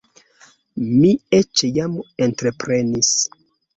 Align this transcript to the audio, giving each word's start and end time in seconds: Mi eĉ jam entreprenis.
Mi 0.85 1.11
eĉ 1.39 1.65
jam 1.77 1.99
entreprenis. 2.29 3.13